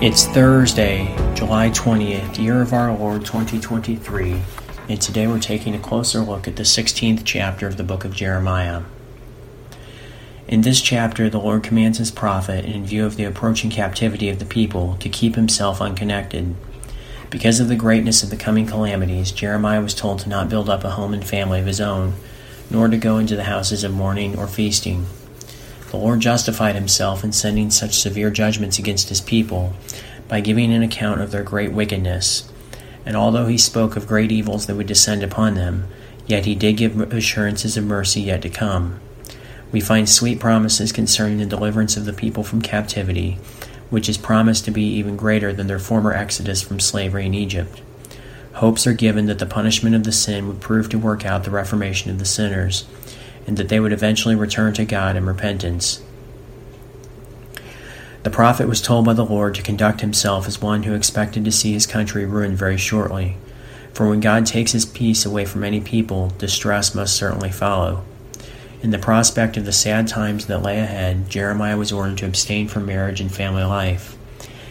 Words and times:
It's 0.00 0.26
Thursday, 0.26 1.12
July 1.34 1.70
20th, 1.70 2.38
year 2.38 2.62
of 2.62 2.72
our 2.72 2.96
Lord 2.96 3.24
2023, 3.24 4.40
and 4.88 5.02
today 5.02 5.26
we're 5.26 5.40
taking 5.40 5.74
a 5.74 5.80
closer 5.80 6.20
look 6.20 6.46
at 6.46 6.54
the 6.54 6.62
16th 6.62 7.22
chapter 7.24 7.66
of 7.66 7.76
the 7.76 7.82
book 7.82 8.04
of 8.04 8.14
Jeremiah. 8.14 8.82
In 10.46 10.60
this 10.60 10.80
chapter, 10.80 11.28
the 11.28 11.40
Lord 11.40 11.64
commands 11.64 11.98
his 11.98 12.12
prophet, 12.12 12.64
in 12.64 12.86
view 12.86 13.06
of 13.06 13.16
the 13.16 13.24
approaching 13.24 13.70
captivity 13.70 14.28
of 14.28 14.38
the 14.38 14.44
people, 14.44 14.96
to 15.00 15.08
keep 15.08 15.34
himself 15.34 15.80
unconnected. 15.80 16.54
Because 17.28 17.58
of 17.58 17.66
the 17.66 17.74
greatness 17.74 18.22
of 18.22 18.30
the 18.30 18.36
coming 18.36 18.68
calamities, 18.68 19.32
Jeremiah 19.32 19.82
was 19.82 19.94
told 19.94 20.20
to 20.20 20.28
not 20.28 20.48
build 20.48 20.68
up 20.70 20.84
a 20.84 20.90
home 20.90 21.12
and 21.12 21.26
family 21.26 21.58
of 21.58 21.66
his 21.66 21.80
own, 21.80 22.14
nor 22.70 22.86
to 22.86 22.96
go 22.96 23.18
into 23.18 23.34
the 23.34 23.42
houses 23.42 23.82
of 23.82 23.92
mourning 23.92 24.38
or 24.38 24.46
feasting. 24.46 25.06
The 25.90 25.96
Lord 25.96 26.20
justified 26.20 26.74
himself 26.74 27.24
in 27.24 27.32
sending 27.32 27.70
such 27.70 27.98
severe 27.98 28.30
judgments 28.30 28.78
against 28.78 29.08
his 29.08 29.22
people 29.22 29.72
by 30.28 30.40
giving 30.40 30.72
an 30.72 30.82
account 30.82 31.22
of 31.22 31.30
their 31.30 31.42
great 31.42 31.72
wickedness. 31.72 32.50
And 33.06 33.16
although 33.16 33.46
he 33.46 33.56
spoke 33.56 33.96
of 33.96 34.06
great 34.06 34.30
evils 34.30 34.66
that 34.66 34.74
would 34.76 34.86
descend 34.86 35.22
upon 35.22 35.54
them, 35.54 35.88
yet 36.26 36.44
he 36.44 36.54
did 36.54 36.76
give 36.76 37.00
assurances 37.12 37.78
of 37.78 37.84
mercy 37.84 38.20
yet 38.20 38.42
to 38.42 38.50
come. 38.50 39.00
We 39.72 39.80
find 39.80 40.06
sweet 40.06 40.38
promises 40.38 40.92
concerning 40.92 41.38
the 41.38 41.46
deliverance 41.46 41.96
of 41.96 42.04
the 42.04 42.12
people 42.12 42.42
from 42.42 42.60
captivity, 42.60 43.38
which 43.88 44.10
is 44.10 44.18
promised 44.18 44.66
to 44.66 44.70
be 44.70 44.82
even 44.82 45.16
greater 45.16 45.54
than 45.54 45.68
their 45.68 45.78
former 45.78 46.12
exodus 46.12 46.60
from 46.60 46.80
slavery 46.80 47.24
in 47.24 47.32
Egypt. 47.32 47.80
Hopes 48.54 48.86
are 48.86 48.92
given 48.92 49.24
that 49.26 49.38
the 49.38 49.46
punishment 49.46 49.94
of 49.94 50.04
the 50.04 50.12
sin 50.12 50.48
would 50.48 50.60
prove 50.60 50.90
to 50.90 50.98
work 50.98 51.24
out 51.24 51.44
the 51.44 51.50
reformation 51.50 52.10
of 52.10 52.18
the 52.18 52.26
sinners 52.26 52.84
and 53.48 53.56
that 53.56 53.70
they 53.70 53.80
would 53.80 53.92
eventually 53.92 54.36
return 54.36 54.74
to 54.74 54.84
God 54.84 55.16
in 55.16 55.24
repentance. 55.24 56.02
The 58.22 58.30
prophet 58.30 58.68
was 58.68 58.82
told 58.82 59.06
by 59.06 59.14
the 59.14 59.24
Lord 59.24 59.54
to 59.54 59.62
conduct 59.62 60.02
himself 60.02 60.46
as 60.46 60.60
one 60.60 60.82
who 60.82 60.92
expected 60.92 61.46
to 61.46 61.50
see 61.50 61.72
his 61.72 61.86
country 61.86 62.26
ruined 62.26 62.58
very 62.58 62.76
shortly. 62.76 63.38
For 63.94 64.06
when 64.06 64.20
God 64.20 64.44
takes 64.44 64.72
his 64.72 64.84
peace 64.84 65.24
away 65.24 65.46
from 65.46 65.64
any 65.64 65.80
people, 65.80 66.28
distress 66.36 66.94
must 66.94 67.16
certainly 67.16 67.50
follow. 67.50 68.04
In 68.82 68.90
the 68.90 68.98
prospect 68.98 69.56
of 69.56 69.64
the 69.64 69.72
sad 69.72 70.08
times 70.08 70.44
that 70.46 70.62
lay 70.62 70.78
ahead, 70.78 71.30
Jeremiah 71.30 71.78
was 71.78 71.90
ordered 71.90 72.18
to 72.18 72.26
abstain 72.26 72.68
from 72.68 72.84
marriage 72.84 73.20
and 73.20 73.34
family 73.34 73.64
life. 73.64 74.18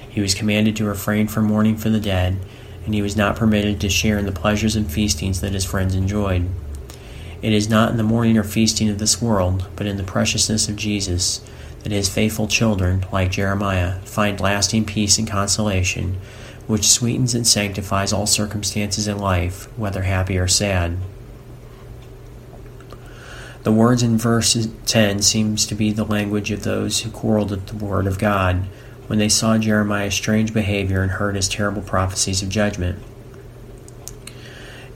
He 0.07 0.21
was 0.21 0.35
commanded 0.35 0.75
to 0.75 0.85
refrain 0.85 1.27
from 1.27 1.45
mourning 1.45 1.77
for 1.77 1.89
the 1.89 1.99
dead, 1.99 2.37
and 2.85 2.93
he 2.93 3.01
was 3.01 3.17
not 3.17 3.35
permitted 3.35 3.81
to 3.81 3.89
share 3.89 4.19
in 4.19 4.27
the 4.27 4.31
pleasures 4.31 4.75
and 4.75 4.89
feastings 4.89 5.41
that 5.41 5.53
his 5.53 5.65
friends 5.65 5.95
enjoyed. 5.95 6.47
It 7.41 7.53
is 7.53 7.69
not 7.69 7.91
in 7.91 7.97
the 7.97 8.03
mourning 8.03 8.37
or 8.37 8.43
feasting 8.43 8.89
of 8.89 8.97
this 8.97 9.21
world, 9.21 9.67
but 9.75 9.85
in 9.85 9.97
the 9.97 10.03
preciousness 10.03 10.67
of 10.67 10.75
Jesus, 10.75 11.41
that 11.83 11.91
his 11.91 12.09
faithful 12.09 12.47
children, 12.47 13.05
like 13.11 13.31
Jeremiah, 13.31 13.99
find 14.01 14.39
lasting 14.39 14.85
peace 14.85 15.17
and 15.17 15.27
consolation, 15.27 16.17
which 16.65 16.87
sweetens 16.87 17.35
and 17.35 17.45
sanctifies 17.45 18.11
all 18.11 18.25
circumstances 18.25 19.07
in 19.07 19.19
life, 19.19 19.65
whether 19.77 20.03
happy 20.03 20.37
or 20.37 20.47
sad. 20.47 20.97
The 23.63 23.71
words 23.71 24.01
in 24.01 24.17
verse 24.17 24.67
10 24.85 25.21
seems 25.21 25.65
to 25.67 25.75
be 25.75 25.91
the 25.91 26.05
language 26.05 26.51
of 26.51 26.63
those 26.63 27.01
who 27.01 27.11
quarreled 27.11 27.51
at 27.51 27.67
the 27.67 27.75
word 27.75 28.07
of 28.07 28.17
God 28.17 28.67
when 29.07 29.19
they 29.19 29.29
saw 29.29 29.57
Jeremiah's 29.57 30.13
strange 30.13 30.53
behavior 30.53 31.01
and 31.01 31.11
heard 31.11 31.35
his 31.35 31.49
terrible 31.49 31.81
prophecies 31.81 32.41
of 32.41 32.49
judgment. 32.49 32.99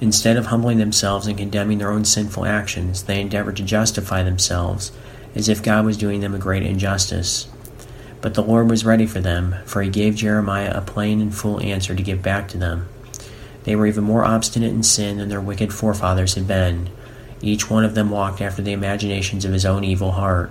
Instead 0.02 0.36
of 0.36 0.48
humbling 0.48 0.80
themselves 0.80 1.28
and 1.28 1.38
condemning 1.38 1.78
their 1.78 1.92
own 1.92 2.04
sinful 2.04 2.44
actions, 2.44 3.04
they 3.04 3.22
endeavored 3.22 3.56
to 3.56 3.64
justify 3.64 4.24
themselves, 4.24 4.92
as 5.36 5.48
if 5.48 5.62
God 5.62 5.86
was 5.86 5.96
doing 5.96 6.22
them 6.22 6.34
a 6.34 6.40
great 6.40 6.64
injustice. 6.64 7.48
But 8.20 8.34
the 8.34 8.44
Lord 8.44 8.68
was 8.68 8.84
ready 8.84 9.06
for 9.06 9.20
them, 9.20 9.56
for 9.66 9.84
he 9.84 9.92
gave 9.92 10.16
Jeremiah 10.16 10.72
a 10.74 10.82
plain 10.82 11.22
and 11.22 11.34
full 11.34 11.62
answer 11.62 11.96
to 11.96 12.02
give 12.02 12.24
back 12.24 12.48
to 12.50 12.58
them. 12.58 12.88
They 13.64 13.76
were 13.76 13.86
even 13.86 14.04
more 14.04 14.26
obstinate 14.26 14.72
in 14.72 14.82
sin 14.82 15.20
than 15.20 15.30
their 15.30 15.40
wicked 15.40 15.72
forefathers 15.72 16.34
had 16.34 16.48
been. 16.48 16.90
Each 17.44 17.70
one 17.70 17.86
of 17.86 17.94
them 17.94 18.10
walked 18.10 18.42
after 18.42 18.64
the 18.64 18.74
imaginations 18.74 19.46
of 19.46 19.54
his 19.54 19.66
own 19.66 19.84
evil 19.84 20.14
heart. 20.14 20.50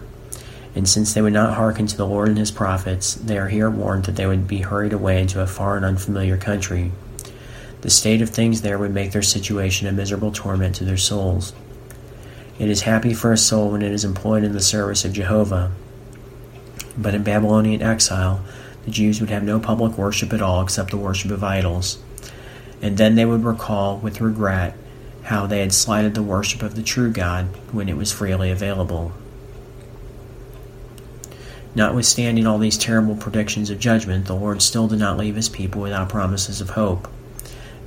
And 0.76 0.88
since 0.88 1.12
they 1.12 1.22
would 1.22 1.32
not 1.32 1.54
hearken 1.54 1.88
to 1.88 1.96
the 1.96 2.06
Lord 2.06 2.28
and 2.28 2.38
his 2.38 2.52
prophets, 2.52 3.14
they 3.14 3.36
are 3.36 3.48
here 3.48 3.68
warned 3.68 4.04
that 4.04 4.14
they 4.14 4.26
would 4.26 4.46
be 4.46 4.58
hurried 4.58 4.92
away 4.92 5.20
into 5.20 5.40
a 5.40 5.46
far 5.48 5.76
and 5.76 5.84
unfamiliar 5.84 6.36
country. 6.36 6.92
The 7.82 7.90
state 7.90 8.20
of 8.20 8.30
things 8.30 8.60
there 8.60 8.78
would 8.78 8.92
make 8.92 9.12
their 9.12 9.22
situation 9.22 9.86
a 9.86 9.92
miserable 9.92 10.32
torment 10.32 10.74
to 10.76 10.84
their 10.84 10.96
souls. 10.96 11.54
It 12.58 12.68
is 12.68 12.82
happy 12.82 13.14
for 13.14 13.32
a 13.32 13.38
soul 13.38 13.70
when 13.70 13.80
it 13.80 13.92
is 13.92 14.04
employed 14.04 14.44
in 14.44 14.52
the 14.52 14.60
service 14.60 15.04
of 15.04 15.14
Jehovah. 15.14 15.72
But 16.98 17.14
in 17.14 17.22
Babylonian 17.22 17.80
exile, 17.80 18.42
the 18.84 18.90
Jews 18.90 19.20
would 19.20 19.30
have 19.30 19.42
no 19.42 19.58
public 19.58 19.96
worship 19.96 20.32
at 20.34 20.42
all 20.42 20.62
except 20.62 20.90
the 20.90 20.98
worship 20.98 21.30
of 21.30 21.42
idols. 21.42 21.98
And 22.82 22.98
then 22.98 23.14
they 23.14 23.24
would 23.24 23.44
recall 23.44 23.96
with 23.96 24.20
regret 24.20 24.76
how 25.24 25.46
they 25.46 25.60
had 25.60 25.72
slighted 25.72 26.14
the 26.14 26.22
worship 26.22 26.62
of 26.62 26.74
the 26.74 26.82
true 26.82 27.10
God 27.10 27.46
when 27.72 27.88
it 27.88 27.96
was 27.96 28.12
freely 28.12 28.50
available. 28.50 29.12
Notwithstanding 31.74 32.46
all 32.46 32.58
these 32.58 32.76
terrible 32.76 33.14
predictions 33.14 33.70
of 33.70 33.78
judgment, 33.78 34.26
the 34.26 34.34
Lord 34.34 34.60
still 34.60 34.88
did 34.88 34.98
not 34.98 35.16
leave 35.16 35.36
his 35.36 35.48
people 35.48 35.80
without 35.80 36.08
promises 36.08 36.60
of 36.60 36.70
hope. 36.70 37.08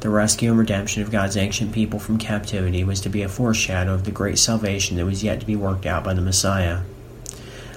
The 0.04 0.10
rescue 0.10 0.50
and 0.50 0.60
redemption 0.60 1.02
of 1.02 1.12
God's 1.12 1.38
ancient 1.38 1.72
people 1.72 1.98
from 1.98 2.18
captivity 2.18 2.84
was 2.84 3.00
to 3.00 3.10
be 3.10 3.22
a 3.22 3.30
foreshadow 3.30 3.94
of 3.94 4.04
the 4.04 4.12
great 4.12 4.38
salvation 4.38 4.98
that 4.98 5.06
was 5.06 5.24
yet 5.24 5.40
to 5.40 5.46
be 5.46 5.56
worked 5.56 5.86
out 5.86 6.04
by 6.04 6.14
the 6.14 6.20
Messiah. 6.20 6.82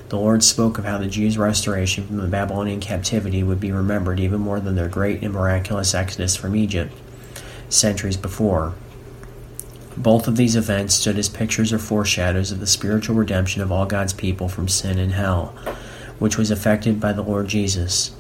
The 0.09 0.19
Lord 0.19 0.43
spoke 0.43 0.77
of 0.77 0.85
how 0.85 0.99
the 0.99 1.07
Jews' 1.07 1.39
restoration 1.39 2.05
from 2.05 2.17
the 2.17 2.27
Babylonian 2.27 2.81
captivity 2.81 3.45
would 3.45 3.61
be 3.61 3.71
remembered 3.71 4.19
even 4.19 4.41
more 4.41 4.59
than 4.59 4.75
their 4.75 4.89
great 4.89 5.23
and 5.23 5.35
miraculous 5.35 5.95
exodus 5.95 6.35
from 6.35 6.57
Egypt 6.57 6.93
centuries 7.69 8.17
before. 8.17 8.75
Both 9.97 10.27
of 10.27 10.37
these 10.37 10.57
events 10.57 10.97
stood 10.97 11.19
as 11.19 11.29
pictures 11.29 11.73
or 11.73 11.79
foreshadows 11.79 12.51
of 12.51 12.59
the 12.59 12.67
spiritual 12.67 13.15
redemption 13.15 13.63
of 13.63 13.71
all 13.71 13.87
God's 13.87 14.13
people 14.13 14.49
from 14.49 14.67
sin 14.67 14.99
and 14.99 15.13
hell, 15.13 15.55
which 16.19 16.37
was 16.37 16.51
effected 16.51 16.99
by 16.99 17.13
the 17.13 17.23
Lord 17.23 17.47
Jesus 17.47 18.16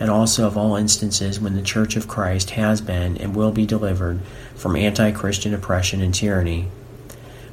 and 0.00 0.08
also 0.08 0.46
of 0.46 0.56
all 0.56 0.76
instances 0.76 1.38
when 1.38 1.54
the 1.54 1.62
Church 1.62 1.94
of 1.94 2.08
Christ 2.08 2.50
has 2.50 2.80
been 2.80 3.18
and 3.18 3.36
will 3.36 3.52
be 3.52 3.66
delivered 3.66 4.20
from 4.56 4.74
anti 4.74 5.12
Christian 5.12 5.52
oppression 5.52 6.00
and 6.00 6.14
tyranny. 6.14 6.68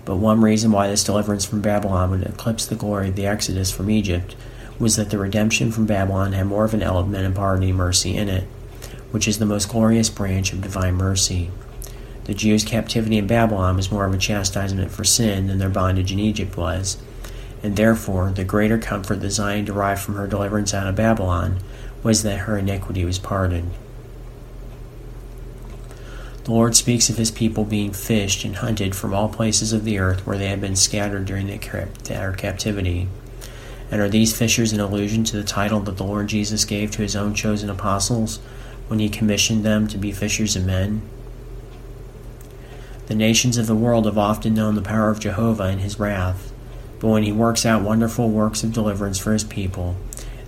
But 0.05 0.15
one 0.15 0.39
reason 0.39 0.71
why 0.71 0.87
this 0.87 1.03
deliverance 1.03 1.43
from 1.43 1.61
Babylon 1.61 2.09
would 2.09 2.23
eclipse 2.23 2.65
the 2.65 2.75
glory 2.75 3.09
of 3.09 3.17
the 3.17 3.27
Exodus 3.27 3.69
from 3.69 3.89
Egypt 3.89 4.37
was 4.79 4.95
that 4.95 5.09
the 5.09 5.17
redemption 5.17 5.71
from 5.71 5.85
Babylon 5.85 6.31
had 6.31 6.47
more 6.47 6.63
of 6.63 6.73
an 6.73 6.81
element 6.81 7.25
of 7.25 7.35
pardoning 7.35 7.75
mercy 7.75 8.15
in 8.15 8.29
it, 8.29 8.45
which 9.11 9.27
is 9.27 9.39
the 9.39 9.45
most 9.45 9.67
glorious 9.67 10.09
branch 10.09 10.53
of 10.53 10.61
divine 10.61 10.93
mercy. 10.93 11.51
The 12.23 12.33
Jews' 12.33 12.63
captivity 12.63 13.17
in 13.17 13.27
Babylon 13.27 13.75
was 13.75 13.91
more 13.91 14.05
of 14.05 14.13
a 14.13 14.17
chastisement 14.17 14.91
for 14.91 15.03
sin 15.03 15.47
than 15.47 15.57
their 15.57 15.69
bondage 15.69 16.11
in 16.11 16.19
Egypt 16.19 16.55
was, 16.55 16.97
and 17.63 17.75
therefore 17.75 18.31
the 18.31 18.43
greater 18.43 18.77
comfort 18.77 19.19
that 19.21 19.31
Zion 19.31 19.65
derived 19.65 20.01
from 20.01 20.15
her 20.15 20.27
deliverance 20.27 20.73
out 20.73 20.87
of 20.87 20.95
Babylon 20.95 21.59
was 22.03 22.23
that 22.23 22.39
her 22.39 22.57
iniquity 22.57 23.03
was 23.05 23.19
pardoned. 23.19 23.71
The 26.43 26.53
Lord 26.53 26.77
speaks 26.77 27.09
of 27.09 27.17
his 27.17 27.29
people 27.29 27.65
being 27.65 27.91
fished 27.91 28.45
and 28.45 28.55
hunted 28.55 28.95
from 28.95 29.13
all 29.13 29.27
places 29.27 29.73
of 29.73 29.83
the 29.83 29.99
earth 29.99 30.25
where 30.25 30.37
they 30.37 30.47
had 30.47 30.61
been 30.61 30.77
scattered 30.77 31.25
during 31.25 31.47
their 31.47 32.31
captivity. 32.31 33.09
And 33.91 33.99
are 33.99 34.07
these 34.07 34.37
fishers 34.37 34.71
an 34.71 34.79
allusion 34.79 35.25
to 35.25 35.35
the 35.35 35.43
title 35.43 35.81
that 35.81 35.97
the 35.97 36.05
Lord 36.05 36.27
Jesus 36.27 36.63
gave 36.63 36.91
to 36.91 37.01
his 37.01 37.17
own 37.17 37.33
chosen 37.33 37.69
apostles 37.69 38.37
when 38.87 38.99
he 38.99 39.09
commissioned 39.09 39.65
them 39.65 39.87
to 39.89 39.97
be 39.97 40.13
fishers 40.13 40.55
of 40.55 40.65
men? 40.65 41.01
The 43.07 43.15
nations 43.15 43.57
of 43.57 43.67
the 43.67 43.75
world 43.75 44.05
have 44.05 44.17
often 44.17 44.53
known 44.53 44.75
the 44.75 44.81
power 44.81 45.09
of 45.09 45.19
Jehovah 45.19 45.63
and 45.63 45.81
his 45.81 45.99
wrath, 45.99 46.53
but 46.99 47.07
when 47.07 47.23
he 47.23 47.31
works 47.33 47.65
out 47.65 47.81
wonderful 47.81 48.29
works 48.29 48.63
of 48.63 48.73
deliverance 48.73 49.17
for 49.19 49.33
his 49.33 49.43
people, 49.43 49.97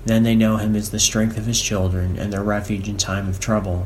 then 0.05 0.23
they 0.23 0.35
know 0.35 0.57
him 0.57 0.75
as 0.75 0.89
the 0.89 0.99
strength 0.99 1.37
of 1.37 1.45
his 1.45 1.61
children 1.61 2.17
and 2.17 2.31
their 2.31 2.43
refuge 2.43 2.87
in 2.87 2.97
time 2.97 3.27
of 3.27 3.39
trouble. 3.39 3.85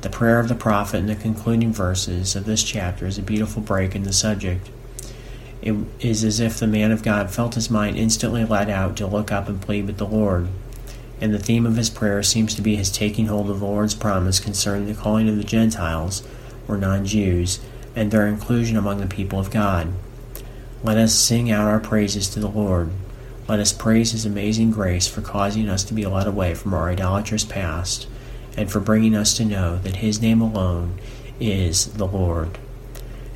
The 0.00 0.08
prayer 0.08 0.40
of 0.40 0.48
the 0.48 0.54
prophet 0.54 0.98
in 0.98 1.06
the 1.06 1.14
concluding 1.14 1.72
verses 1.72 2.34
of 2.34 2.46
this 2.46 2.62
chapter 2.62 3.06
is 3.06 3.18
a 3.18 3.22
beautiful 3.22 3.60
break 3.60 3.94
in 3.94 4.04
the 4.04 4.12
subject. 4.12 4.70
It 5.60 5.76
is 6.00 6.24
as 6.24 6.40
if 6.40 6.58
the 6.58 6.66
man 6.66 6.90
of 6.90 7.02
God 7.02 7.30
felt 7.30 7.54
his 7.54 7.70
mind 7.70 7.98
instantly 7.98 8.44
led 8.46 8.70
out 8.70 8.96
to 8.96 9.06
look 9.06 9.30
up 9.30 9.46
and 9.46 9.60
plead 9.60 9.86
with 9.86 9.98
the 9.98 10.06
Lord. 10.06 10.48
And 11.20 11.34
the 11.34 11.38
theme 11.38 11.66
of 11.66 11.76
his 11.76 11.90
prayer 11.90 12.22
seems 12.22 12.54
to 12.54 12.62
be 12.62 12.76
his 12.76 12.90
taking 12.90 13.26
hold 13.26 13.50
of 13.50 13.60
the 13.60 13.66
Lord's 13.66 13.94
promise 13.94 14.40
concerning 14.40 14.86
the 14.86 14.94
calling 14.94 15.28
of 15.28 15.36
the 15.36 15.44
Gentiles, 15.44 16.26
or 16.66 16.78
non 16.78 17.04
Jews, 17.04 17.60
and 17.94 18.10
their 18.10 18.26
inclusion 18.26 18.78
among 18.78 19.00
the 19.00 19.06
people 19.06 19.38
of 19.38 19.50
God. 19.50 19.92
Let 20.82 20.96
us 20.96 21.14
sing 21.14 21.50
out 21.50 21.68
our 21.68 21.80
praises 21.80 22.30
to 22.30 22.40
the 22.40 22.48
Lord. 22.48 22.90
Let 23.50 23.58
us 23.58 23.72
praise 23.72 24.12
his 24.12 24.24
amazing 24.24 24.70
grace 24.70 25.08
for 25.08 25.22
causing 25.22 25.68
us 25.68 25.82
to 25.82 25.92
be 25.92 26.06
led 26.06 26.28
away 26.28 26.54
from 26.54 26.72
our 26.72 26.88
idolatrous 26.88 27.44
past, 27.44 28.06
and 28.56 28.70
for 28.70 28.78
bringing 28.78 29.16
us 29.16 29.36
to 29.38 29.44
know 29.44 29.78
that 29.78 29.96
his 29.96 30.22
name 30.22 30.40
alone 30.40 31.00
is 31.40 31.86
the 31.94 32.06
Lord. 32.06 32.58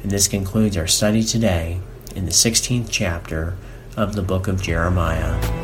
And 0.04 0.12
this 0.12 0.28
concludes 0.28 0.76
our 0.76 0.86
study 0.86 1.24
today 1.24 1.80
in 2.14 2.26
the 2.26 2.30
16th 2.30 2.86
chapter 2.92 3.56
of 3.96 4.14
the 4.14 4.22
book 4.22 4.46
of 4.46 4.62
Jeremiah. 4.62 5.63